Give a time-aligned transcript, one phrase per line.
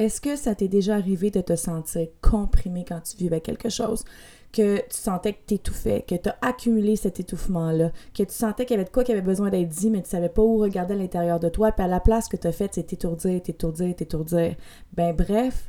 [0.00, 4.02] Est-ce que ça t'est déjà arrivé de te sentir comprimé quand tu vivais quelque chose?
[4.50, 8.76] Que tu sentais que t'étouffais, que tu as accumulé cet étouffement-là, que tu sentais qu'il
[8.76, 10.94] y avait de quoi qui avait besoin d'être dit, mais tu savais pas où regarder
[10.94, 13.94] à l'intérieur de toi, puis à la place que tu as faite, c'est t'étourdir, t'étourdir,
[13.94, 14.56] t'étourdir.
[14.94, 15.68] Ben bref,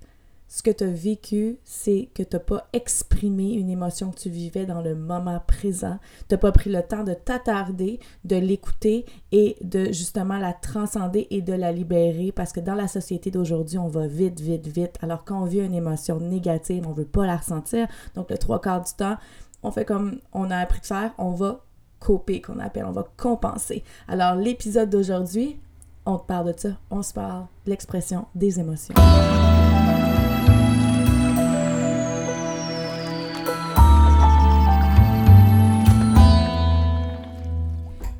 [0.52, 4.30] ce que tu as vécu, c'est que tu n'as pas exprimé une émotion que tu
[4.30, 5.98] vivais dans le moment présent.
[6.28, 11.26] Tu n'as pas pris le temps de t'attarder, de l'écouter et de justement la transcender
[11.30, 14.98] et de la libérer parce que dans la société d'aujourd'hui, on va vite, vite, vite.
[15.02, 17.88] Alors quand on vit une émotion négative, on ne veut pas la ressentir.
[18.16, 19.16] Donc le trois quarts du temps,
[19.64, 21.64] on fait comme on a appris de faire, on va
[22.02, 23.86] coper, qu'on appelle, on va compenser.
[24.10, 25.62] Alors l'épisode d'aujourd'hui,
[26.06, 28.96] on te parle de ça, on se parle de l'expression des émotions.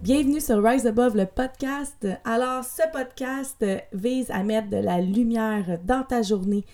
[0.02, 2.08] Bienvenue sur Rise Above le podcast.
[2.26, 6.66] Alors, ce podcast vise à mettre de la lumière dans ta journée,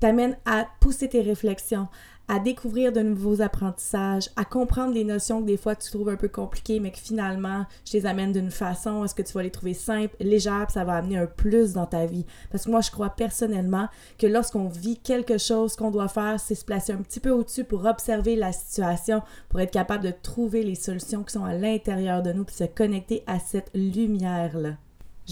[0.00, 1.86] t'amène à pousser tes réflexions,
[2.28, 6.16] à découvrir de nouveaux apprentissages, à comprendre les notions que des fois tu trouves un
[6.16, 9.50] peu compliquées, mais que finalement, je les amène d'une façon, est-ce que tu vas les
[9.50, 12.24] trouver simples, légères, ça va amener un plus dans ta vie.
[12.50, 16.54] Parce que moi, je crois personnellement que lorsqu'on vit quelque chose, qu'on doit faire, c'est
[16.54, 20.62] se placer un petit peu au-dessus pour observer la situation, pour être capable de trouver
[20.62, 24.76] les solutions qui sont à l'intérieur de nous, puis se connecter à cette lumière-là.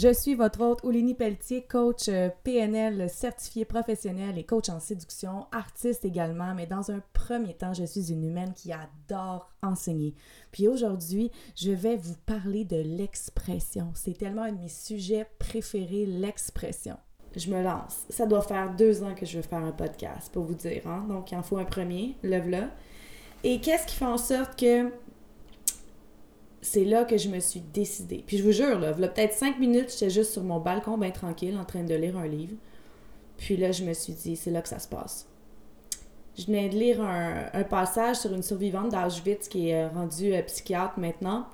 [0.02, 5.46] Je suis votre hôte Oulini Pelletier, coach euh, PNL certifié professionnel et coach en séduction,
[5.52, 10.14] artiste également, mais dans un premier temps, je suis une humaine qui adore enseigner.
[10.52, 13.92] Puis aujourd'hui, je vais vous parler de l'expression.
[13.94, 16.96] C'est tellement un de mes sujets préférés, l'expression.
[17.36, 18.06] Je me lance.
[18.08, 20.86] Ça doit faire deux ans que je veux faire un podcast, pour vous dire.
[20.86, 21.04] Hein?
[21.10, 22.68] Donc, il en faut un premier, lève-le.
[23.44, 24.90] Et qu'est-ce qui fait en sorte que
[26.62, 28.22] c'est là que je me suis décidée.
[28.26, 31.56] Puis je vous jure, là, peut-être cinq minutes, j'étais juste sur mon balcon, bien tranquille,
[31.58, 32.56] en train de lire un livre.
[33.38, 35.26] Puis là, je me suis dit, c'est là que ça se passe.
[36.38, 40.42] Je venais de lire un, passage sur une survivante d'Auschwitz qui est euh, rendue euh,
[40.42, 41.46] psychiatre maintenant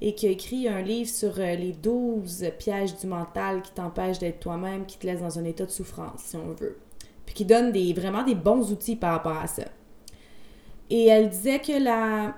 [0.00, 4.18] et qui a écrit un livre sur euh, les 12 pièges du mental qui t'empêchent
[4.18, 6.78] d'être toi-même, qui te laissent dans un état de souffrance, si on veut.
[7.24, 9.64] Puis qui donne des, vraiment des bons outils par rapport à ça.
[10.90, 12.34] Et elle disait que la,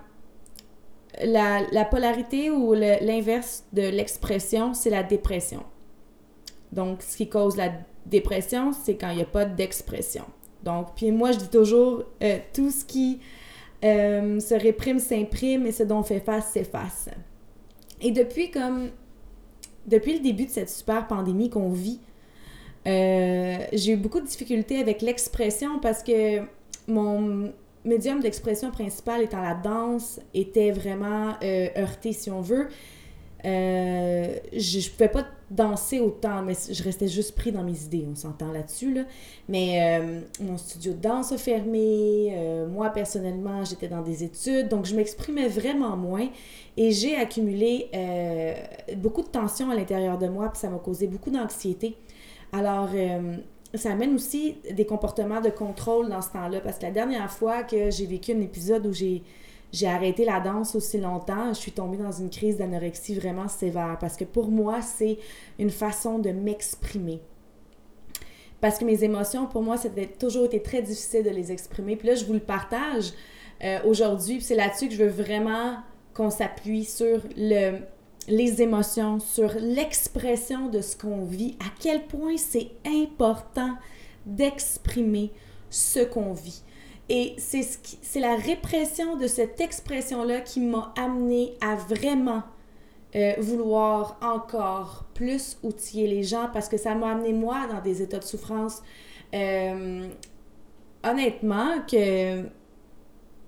[1.25, 5.63] la, polarité ou l'inverse de l'expression, c'est la dépression.
[6.73, 7.73] Donc, ce qui cause la
[8.07, 10.25] dépression, c'est quand il n'y a pas d'expression.
[10.63, 13.21] Donc, puis moi, je dis toujours, euh, tout ce qui
[13.85, 17.09] euh, se réprime s'imprime et ce dont on fait face s'efface.
[18.01, 18.91] Et depuis comme,
[19.91, 22.01] le début de cette super pandémie qu'on vit,
[22.87, 26.43] euh, j'ai eu beaucoup de difficultés avec l'expression parce que
[26.87, 27.53] mon,
[27.89, 32.69] médium d'expression principal étant la danse était vraiment euh, heurté, si on veut.
[33.45, 38.05] Euh, je, ne pouvais pas danser autant, mais je restais juste pris dans mes idées,
[38.11, 38.93] on s'entend là-dessus.
[38.93, 39.03] Là.
[39.49, 42.67] Mais euh, mon studio de danse a fermé.
[42.71, 46.29] moi, personnellement, j'étais dans des études, donc je m'exprimais vraiment moins.
[46.77, 47.91] Et j'ai accumulé
[48.97, 51.97] beaucoup de tension à l'intérieur de moi, puis ça m'a causé beaucoup d'anxiété.
[52.53, 52.89] Alors,
[53.75, 56.61] ça amène aussi des comportements de contrôle dans ce temps-là.
[56.61, 59.23] Parce que la dernière fois que j'ai vécu un épisode où j'ai,
[59.73, 63.99] j'ai arrêté la danse aussi longtemps, je suis tombée dans une crise d'anorexie vraiment sévère.
[64.01, 65.19] Parce que pour moi, c'est
[65.59, 67.21] une façon de m'exprimer.
[68.61, 71.97] Parce que mes émotions, pour moi, c'était toujours été très difficile de les exprimer.
[71.97, 73.13] Puis là, je vous le partage
[73.63, 74.41] euh, aujourd'hui.
[74.41, 75.77] c'est là-dessus que je veux vraiment
[76.15, 77.79] qu'on s'appuie sur le,
[78.29, 83.75] les émotions, sur l'expression de ce qu'on vit, à quel point c'est important
[84.27, 85.33] d'exprimer
[85.71, 86.63] ce qu'on vit.
[87.09, 92.43] Et c'est ce la répression de cette expression-là qui m'a amené à vraiment
[93.17, 98.03] euh, vouloir encore plus outiller les gens parce que ça m'a amené moi dans des
[98.03, 98.83] états de souffrance.
[99.35, 100.07] Euh,
[101.03, 102.43] honnêtement, que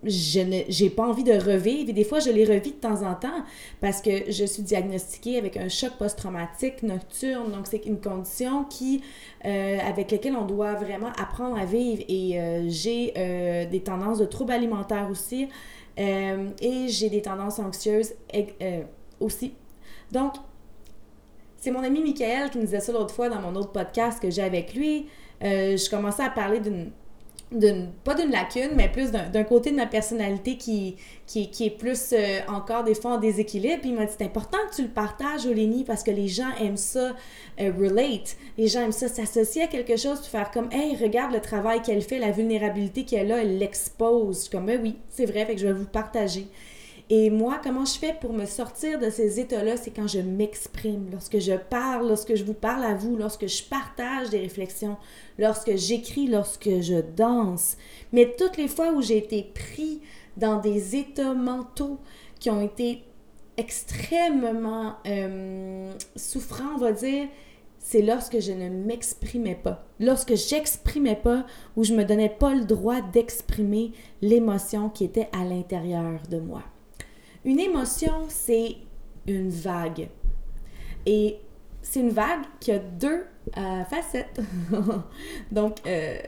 [0.05, 1.91] je n'ai pas envie de revivre.
[1.91, 3.45] Et des fois, je les revis de temps en temps
[3.81, 7.53] parce que je suis diagnostiquée avec un choc post-traumatique nocturne.
[7.53, 9.03] Donc, c'est une condition qui,
[9.45, 12.03] euh, avec laquelle on doit vraiment apprendre à vivre.
[12.09, 15.49] Et euh, j'ai euh, des tendances de troubles alimentaires aussi.
[15.99, 18.15] et j'ai des tendances anxieuses
[19.19, 19.53] aussi.
[20.13, 20.35] Donc,
[21.59, 24.31] c'est mon ami Michael qui me disait ça l'autre fois dans mon autre podcast que
[24.31, 25.09] j'ai avec lui.
[25.43, 26.91] je commençais à parler d'une
[28.05, 32.41] pas d'une lacune, mais plus d'un côté de ma personnalité qui, qui, est plus euh,
[32.49, 33.81] encore des fois en déséquilibre.
[33.81, 36.51] Puis il m'a dit c'est important que tu le partages, Olénie, parce que les gens
[36.61, 37.17] aiment ça
[37.61, 38.37] euh, relate.
[38.57, 41.83] Les gens aiment ça s'associer à quelque chose, puis faire comme Hey, regarde le travail
[41.83, 44.49] qu'elle fait, la vulnérabilité qu'elle a, elle l'expose.
[44.49, 46.47] Comme ben oui, c'est vrai, fait que je vais vous partager.
[47.13, 51.09] Et moi, comment je fais pour me sortir de ces états-là, c'est quand je m'exprime,
[51.11, 54.97] lorsque je parle, lorsque je vous parle à vous, lorsque je partage des réflexions,
[55.37, 57.77] lorsque j'écris, lorsque je danse.
[58.13, 60.01] Mais toutes les fois où j'ai été pris
[60.37, 61.99] dans des états mentaux
[62.39, 63.03] qui ont été
[63.57, 67.27] extrêmement euh, souffrants, on va dire,
[67.81, 69.85] c'est lorsque je ne m'exprimais pas.
[69.99, 71.45] Lorsque j'exprimais pas
[71.77, 73.91] ou je me donnais pas le droit d'exprimer
[74.23, 76.63] l'émotion qui était à l'intérieur de moi.
[77.45, 78.77] Une émotion, c'est
[79.27, 80.09] une vague.
[81.07, 81.39] Et
[81.83, 83.25] c'est une vague qui a deux
[83.57, 84.41] euh, facettes.
[85.53, 86.19] Donc, euh,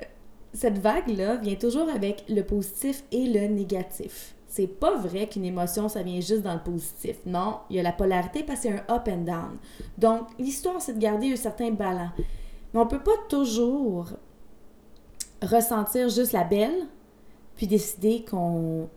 [0.55, 4.35] cette vague-là vient toujours avec le positif et le négatif.
[4.49, 7.17] C'est pas vrai qu'une émotion, ça vient juste dans le positif.
[7.25, 9.57] Non, il y a la polarité parce que c'est un up and down.
[9.97, 12.13] Donc, l'histoire, c'est de garder un certain balance.
[12.73, 14.09] Mais on peut pas toujours
[15.43, 16.87] ressentir juste la belle,
[17.57, 18.89] puis décider qu'on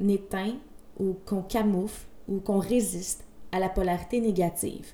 [0.00, 0.54] éteint
[0.98, 4.92] ou qu'on camoufle ou qu'on résiste à la polarité négative.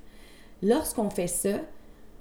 [0.63, 1.61] Lorsqu'on fait ça,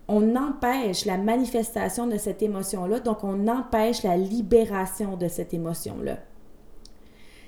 [0.07, 6.17] on empêche la manifestation de cette émotion-là, donc on empêche la libération de cette émotion-là.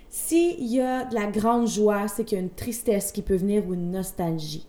[0.10, 3.36] S'il y a de la grande joie, c'est qu'il y a une tristesse qui peut
[3.36, 4.66] venir ou une nostalgie.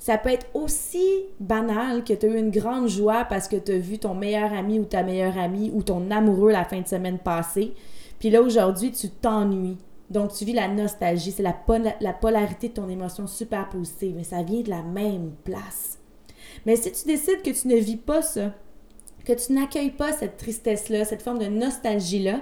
[0.00, 1.04] Ça peut être aussi
[1.38, 4.52] banal que tu as eu une grande joie parce que tu as vu ton meilleur
[4.52, 7.74] ami ou ta meilleure amie ou ton amoureux la fin de semaine passée.
[8.18, 9.76] Puis là, aujourd'hui, tu t'ennuies.
[10.10, 11.56] Donc, tu vis la nostalgie, c'est la,
[12.00, 15.98] la, polarité de ton émotion super positive, mais ça vient de la même place.
[16.64, 18.52] Mais si tu décides que tu ne vis pas ça,
[19.26, 22.40] que tu n'accueilles pas cette tristesse-là, cette forme de nostalgie-là,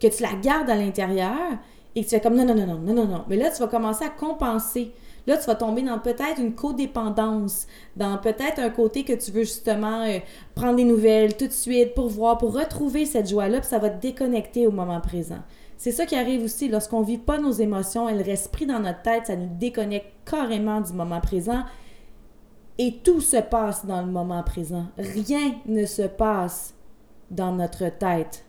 [0.00, 1.58] que tu la gardes à l'intérieur
[1.94, 3.24] et que tu fais comme non, non, non, non, non, non, non.
[3.28, 4.92] Mais là, tu vas commencer à compenser.
[5.26, 7.66] Là, tu vas tomber dans peut-être une codépendance,
[7.96, 10.18] dans peut-être un côté que tu veux justement euh,
[10.54, 13.90] prendre des nouvelles tout de suite pour voir, pour retrouver cette joie-là, puis ça va
[13.90, 15.40] te déconnecter au moment présent.
[15.82, 18.78] C'est ça qui arrive aussi lorsqu'on ne vit pas nos émotions, elles restent prises dans
[18.78, 21.64] notre tête, ça nous déconnecte carrément du moment présent.
[22.78, 24.86] Et tout se passe dans le moment présent.
[24.96, 26.74] Rien ne se passe
[27.32, 28.44] dans notre tête.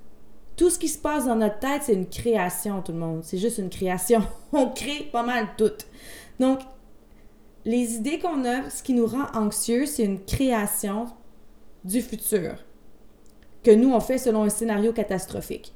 [0.58, 3.24] Tout ce qui se passe dans notre tête, c'est une création, tout le monde.
[3.24, 4.22] C'est juste une création.
[4.54, 5.74] On crée pas mal tout.
[6.40, 6.60] Donc,
[7.66, 11.08] les idées qu'on a, ce qui nous rend anxieux, c'est une création
[11.84, 12.58] du futur
[13.64, 15.74] que nous, on fait selon un scénario catastrophique.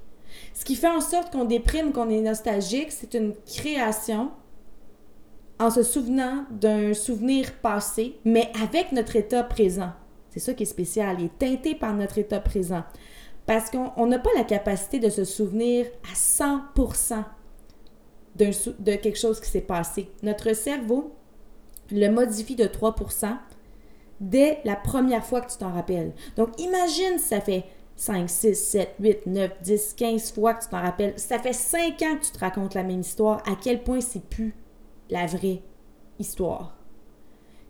[0.53, 4.31] Ce qui fait en sorte qu'on déprime, qu'on est nostalgique, c'est une création
[5.59, 9.91] en se souvenant d'un souvenir passé, mais avec notre état présent.
[10.29, 12.83] C'est ça qui est spécial, il est teinté par notre état présent.
[13.45, 17.23] Parce qu'on n'a pas la capacité de se souvenir à 100%
[18.35, 20.11] de quelque chose qui s'est passé.
[20.21, 21.15] Notre cerveau
[21.91, 23.35] le modifie de 3%
[24.19, 26.13] dès la première fois que tu t'en rappelles.
[26.35, 27.65] Donc imagine ça fait
[27.97, 31.13] 5, 6, 7, 8, 9, 10, 15 fois que tu t'en rappelles.
[31.17, 33.41] Ça fait 5 ans que tu te racontes la même histoire.
[33.49, 34.53] À quel point c'est plus
[35.09, 35.63] la vraie
[36.19, 36.77] histoire?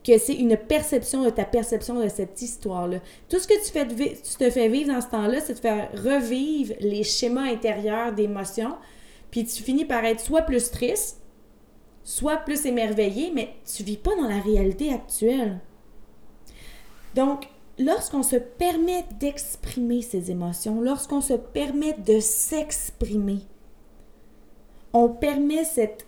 [0.03, 3.00] Que c'est une perception de ta perception de cette histoire-là.
[3.29, 5.89] Tout ce que tu, fais tu te fais vivre dans ce temps-là, c'est de faire
[5.94, 8.75] revivre les schémas intérieurs d'émotions.
[9.31, 11.21] Puis tu finis par être soit plus triste,
[12.03, 15.62] soit plus émerveillé, mais tu vis pas dans la réalité actuelle.
[17.15, 17.47] Donc,
[17.79, 23.39] lorsqu'on se permet d'exprimer ses émotions, lorsqu'on se permet de s'exprimer,
[24.94, 26.06] on permet cette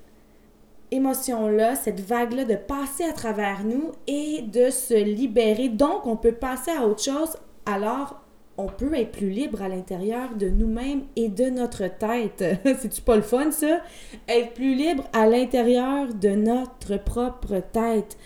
[0.92, 5.70] émotion-là, cette vague-là de passer à travers nous et de se libérer.
[5.70, 7.38] Donc, on peut passer à autre chose.
[7.66, 8.22] Alors,
[8.58, 12.44] on peut être plus libre à l'intérieur de nous-mêmes et de notre tête.
[12.80, 13.80] C'est-tu pas le fun, ça?
[14.28, 18.18] Être plus libre à l'intérieur de notre propre tête.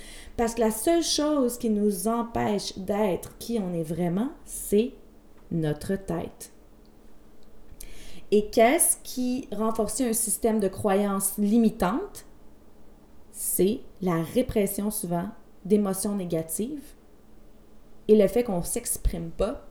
[0.44, 4.92] Parce que la seule chose qui nous empêche d'être qui on est vraiment, c'est
[5.52, 6.52] notre tête.
[8.30, 12.26] Et qu'est-ce qui renforce un système de croyances limitantes?
[13.32, 15.30] C'est la répression souvent
[15.64, 16.92] d'émotions négatives
[18.10, 19.66] et le fait qu'on ne s'exprime pas.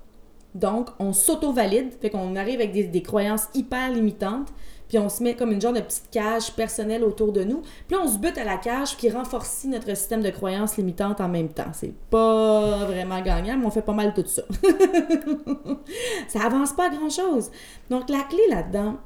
[0.55, 4.49] Donc, on s'auto-valide, fait qu'on arrive avec des, des croyances hyper limitantes,
[4.93, 7.63] puis on se met comme une genre de petite cage personnelle autour de nous.
[7.89, 11.31] Puis on se bute à la cage qui renforce notre système de croyances limitantes en
[11.31, 11.73] même temps.
[11.73, 14.43] C'est pas vraiment gagnant, mais on fait pas mal tout ça.
[16.29, 17.51] ça avance pas grand-chose.
[17.89, 18.99] Donc, la clé là-dedans,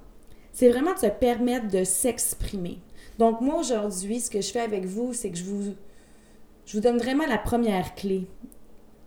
[0.52, 2.80] c'est vraiment de se permettre de s'exprimer.
[3.20, 5.72] Donc, moi, aujourd'hui, ce que je fais avec vous, c'est que je vous,
[6.64, 8.26] je vous donne vraiment la première clé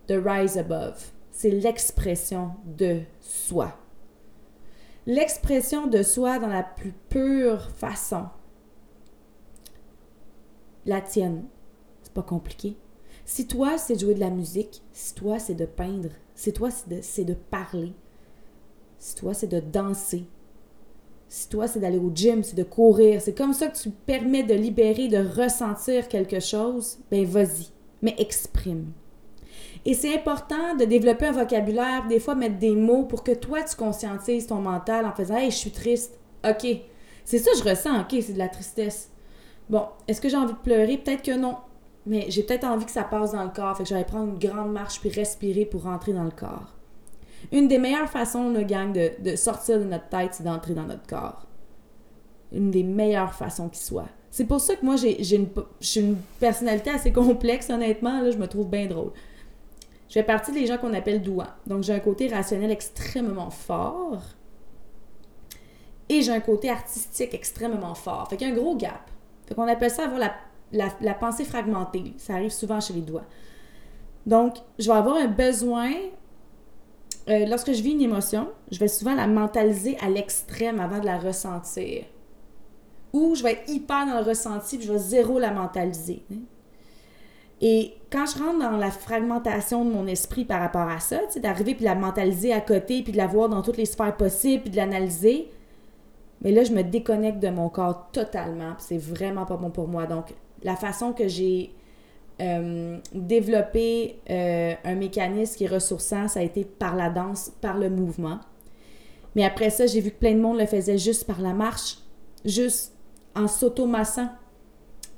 [0.08, 1.10] de Rise Above.
[1.30, 3.79] C'est l'expression de soi
[5.10, 8.26] l'expression de soi dans la plus pure façon.
[10.86, 11.46] La tienne.
[12.02, 12.76] C'est pas compliqué.
[13.24, 16.70] Si toi, c'est de jouer de la musique, si toi, c'est de peindre, si toi,
[16.70, 17.92] c'est de, de parler,
[18.98, 20.26] si toi, c'est de danser,
[21.28, 24.42] Si toi, c'est d'aller au gym, c'est de courir, c'est comme ça que tu permets
[24.42, 27.68] de libérer, de ressentir quelque chose, ben vas-y,
[28.02, 28.92] mais exprime.
[29.84, 33.62] Et c'est important de développer un vocabulaire, des fois mettre des mots pour que toi,
[33.62, 36.18] tu conscientises ton mental en faisant Hey, je suis triste.
[36.48, 36.66] OK.
[37.24, 38.00] C'est ça que je ressens.
[38.00, 39.10] OK, c'est de la tristesse.
[39.68, 40.98] Bon, est-ce que j'ai envie de pleurer?
[40.98, 41.56] Peut-être que non.
[42.06, 43.76] Mais j'ai peut-être envie que ça passe dans le corps.
[43.76, 46.74] Fait que j'allais prendre une grande marche puis respirer pour rentrer dans le corps.
[47.52, 50.84] Une des meilleures façons, le gang, de, de sortir de notre tête, c'est d'entrer dans
[50.84, 51.46] notre corps.
[52.52, 54.08] Une des meilleures façons qui soit.
[54.30, 55.48] C'est pour ça que moi, j'ai une,
[55.96, 58.22] une personnalité assez complexe, honnêtement.
[58.22, 59.12] Là, je me trouve bien drôle.
[60.10, 61.46] Je fais partie des gens qu'on appelle douans.
[61.68, 64.20] Donc, j'ai un côté rationnel extrêmement fort.
[66.08, 68.28] Et j'ai un côté artistique extrêmement fort.
[68.28, 69.08] Fait qu'il y a un gros gap.
[69.46, 72.14] Fait qu'on appelle ça avoir la, la, pensée fragmentée.
[72.18, 73.24] Ça arrive souvent chez les doigts.
[74.26, 75.92] Donc, je vais avoir un besoin.
[77.28, 81.06] Euh, lorsque je vis une émotion, je vais souvent la mentaliser à l'extrême avant de
[81.06, 82.04] la ressentir.
[83.12, 86.24] Ou je vais être hyper dans le ressenti puis je vais zéro la mentaliser.
[87.60, 91.74] Et quand je rentre dans la fragmentation de mon esprit par rapport à ça, d'arriver
[91.74, 94.62] puis de la mentaliser à côté, puis de la voir dans toutes les sphères possibles,
[94.62, 95.50] puis de l'analyser,
[96.40, 100.06] mais là, je me déconnecte de mon corps totalement, c'est vraiment pas bon pour moi.
[100.06, 101.74] Donc, la façon que j'ai
[102.40, 107.76] euh, développé euh, un mécanisme qui est ressourçant, ça a été par la danse, par
[107.76, 108.40] le mouvement.
[109.36, 111.98] Mais après ça, j'ai vu que plein de monde le faisait juste par la marche,
[112.46, 112.94] juste
[113.36, 114.30] en s'automassant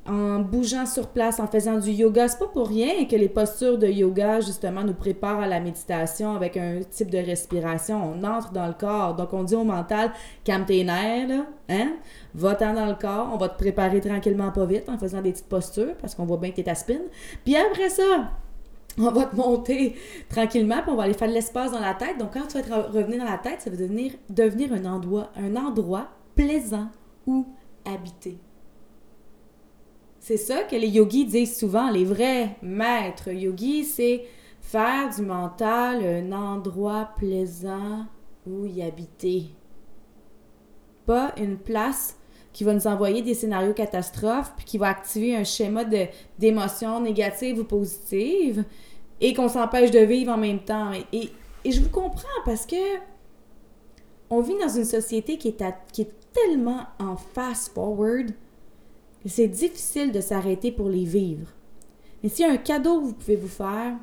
[0.06, 2.26] en bougeant sur place, en faisant du yoga.
[2.26, 6.34] C'est pas pour rien que les postures de yoga, justement, nous préparent à la méditation
[6.34, 8.12] avec un type de respiration.
[8.14, 9.14] On entre dans le corps.
[9.14, 10.12] Donc, on dit au mental,
[10.44, 11.92] calme tes nerfs, là, hein?
[12.34, 13.30] Va-t'en dans le corps.
[13.32, 16.38] On va te préparer tranquillement, pas vite, en faisant des petites postures, parce qu'on voit
[16.38, 16.98] bien que t'es ta spin.
[17.44, 18.30] Puis après ça,
[18.98, 19.94] on va te monter
[20.28, 22.18] tranquillement, puis on va aller faire de l'espace dans la tête.
[22.18, 25.54] Donc, quand tu vas revenir dans la tête, ça va devenir, devenir un endroit, un
[25.54, 26.88] endroit plaisant
[27.26, 27.46] où
[27.84, 28.38] habiter.
[30.22, 34.24] C'est ça que les yogis disent souvent, les vrais maîtres yogis, c'est
[34.60, 38.06] faire du mental un endroit plaisant
[38.46, 39.46] où y habiter.
[41.06, 42.16] Pas une place
[42.52, 45.82] qui va nous envoyer des scénarios catastrophes, puis qui va activer un schéma
[46.38, 48.64] d'émotions négatives ou positives,
[49.20, 50.92] et qu'on s'empêche de vivre en même temps.
[51.12, 51.30] Et,
[51.68, 52.76] je vous comprends parce que
[54.30, 58.32] on vit dans une société qui est, qui est tellement en fast-forward
[59.28, 61.48] c'est difficile de s'arrêter pour les vivre.
[62.22, 63.94] Mais s'il y a un cadeau que vous pouvez vous faire,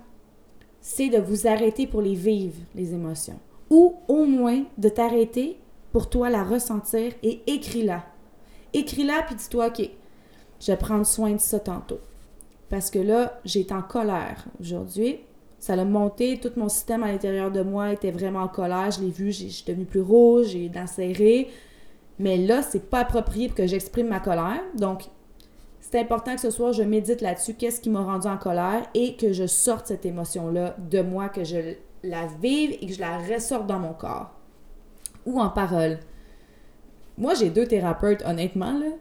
[0.81, 3.39] c'est de vous arrêter pour les vivre, les émotions.
[3.69, 5.57] Ou au moins de t'arrêter
[5.91, 8.05] pour toi la ressentir et écris-la.
[8.73, 9.89] Écris-la puis dis-toi, OK,
[10.59, 11.99] je vais prendre soin de ça tantôt.
[12.69, 15.19] Parce que là, été en colère aujourd'hui.
[15.57, 18.91] Ça a monté, tout mon système à l'intérieur de moi était vraiment en colère.
[18.91, 21.49] Je l'ai vu, j'ai devenu plus rouge, j'ai serrées.
[22.19, 24.61] Mais là, c'est pas approprié pour que j'exprime ma colère.
[24.75, 25.05] Donc,
[25.79, 29.15] c'est important que ce soir, je médite là-dessus, qu'est-ce qui m'a rendu en colère et
[29.15, 33.17] que je sorte cette émotion-là de moi, que je la vive et que je la
[33.17, 34.31] ressorte dans mon corps.
[35.25, 35.99] Ou en parole.
[37.17, 38.91] Moi, j'ai deux thérapeutes, honnêtement, là.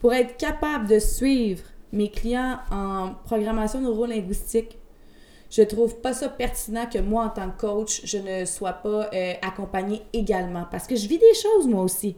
[0.00, 4.78] Pour être capable de suivre mes clients en programmation neuro-linguistique,
[5.50, 9.08] je trouve pas ça pertinent que moi, en tant que coach, je ne sois pas
[9.12, 10.64] euh, accompagnée également.
[10.70, 12.16] Parce que je vis des choses, moi aussi.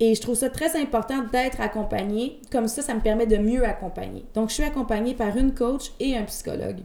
[0.00, 2.40] Et je trouve ça très important d'être accompagné.
[2.50, 4.24] Comme ça, ça me permet de mieux accompagner.
[4.34, 6.80] Donc, je suis accompagnée par une coach et un psychologue.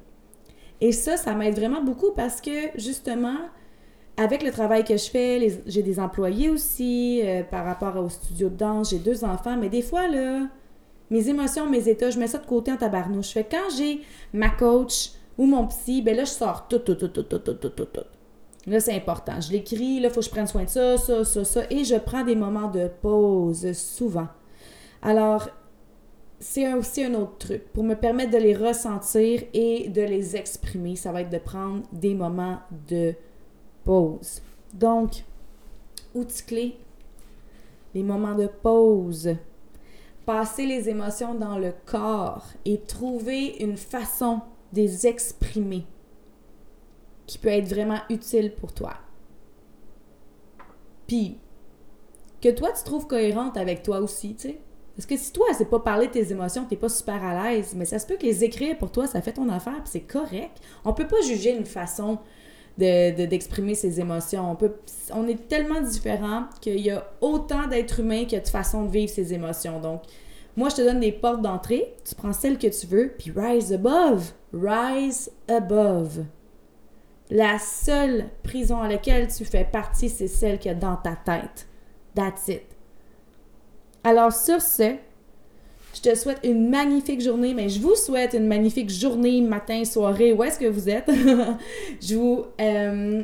[0.82, 3.38] Et ça, ça m'aide vraiment beaucoup parce que, justement,
[4.16, 8.50] avec le travail que je fais, j'ai des employés aussi euh, par rapport au studio
[8.50, 10.48] de danse, j'ai deux enfants, mais des fois, là,
[11.10, 13.30] mes émotions, mes états, je mets ça de côté en tabarnouche.
[13.30, 14.02] Fait quand j'ai
[14.34, 17.54] ma coach ou mon psy, ben là, je sors tout, tout, tout, tout, tout, tout,
[17.54, 18.02] tout, tout.
[18.70, 19.42] Là, c'est important.
[19.42, 21.62] Je l'écris, là, il faut que je prenne soin de ça, ça, ça, ça.
[21.72, 24.28] Et je prends des moments de pause souvent.
[25.02, 25.50] Alors,
[26.40, 27.74] c'est aussi un autre truc.
[27.74, 31.82] Pour me permettre de les ressentir et de les exprimer, ça va être de prendre
[31.92, 33.16] des moments de
[33.84, 34.44] pause.
[34.74, 35.24] Donc,
[36.14, 36.78] outil clé,
[37.96, 39.36] les moments de pause.
[40.28, 44.42] Passer les émotions dans le corps et trouver une façon
[44.74, 45.88] de les exprimer
[47.30, 48.96] qui peut être vraiment utile pour toi.
[51.06, 51.38] Puis,
[52.42, 54.60] que toi, tu trouves cohérente avec toi aussi, tu sais.
[54.96, 57.76] Parce que si toi, c'est pas parler de tes émotions, t'es pas super à l'aise,
[57.76, 60.00] mais ça se peut que les écrire pour toi, ça fait ton affaire, puis c'est
[60.02, 60.58] correct.
[60.84, 62.18] On peut pas juger une façon
[62.80, 64.58] de, d'exprimer ses émotions.
[65.14, 69.12] On, est tellement différents qu'il y a autant d'êtres humains que de façons de vivre
[69.12, 69.80] ses émotions.
[69.80, 70.02] Donc,
[70.58, 73.72] moi, je te donne des portes d'entrée, tu prends celle que tu veux, puis rise
[73.72, 74.32] above.
[74.52, 76.24] Rise above.
[77.30, 81.68] La seule prison à laquelle tu fais partie, c'est celle qui est dans ta tête.
[82.16, 82.64] That's it.
[84.04, 84.96] Alors sur ce,
[85.94, 90.34] je te souhaite une magnifique journée, mais je vous souhaite une magnifique journée, matin, soirée,
[90.34, 91.10] où est-ce que vous êtes.
[92.02, 93.24] je, vous, euh,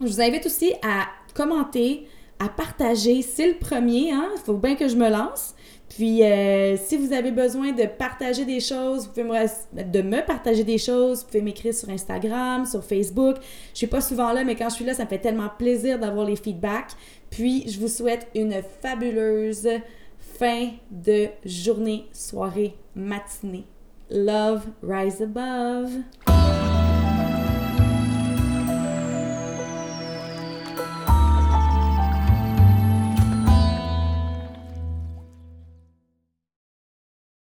[0.00, 2.06] je vous invite aussi à commenter,
[2.38, 3.22] à partager.
[3.22, 4.28] C'est le premier, hein?
[4.36, 5.54] Il faut bien que je me lance.
[5.94, 10.64] Puis, euh, si vous avez besoin de partager des choses, vous pouvez de me partager
[10.64, 13.36] des choses, vous pouvez m'écrire sur Instagram, sur Facebook.
[13.72, 15.98] Je suis pas souvent là, mais quand je suis là, ça me fait tellement plaisir
[15.98, 16.92] d'avoir les feedbacks.
[17.30, 19.68] Puis, je vous souhaite une fabuleuse
[20.18, 23.64] fin de journée, soirée, matinée.
[24.10, 25.90] Love, rise above.